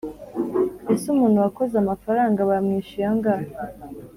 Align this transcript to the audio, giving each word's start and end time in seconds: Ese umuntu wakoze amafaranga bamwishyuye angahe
Ese 0.93 1.05
umuntu 1.13 1.37
wakoze 1.45 1.73
amafaranga 1.77 2.47
bamwishyuye 2.49 3.05
angahe 3.11 3.49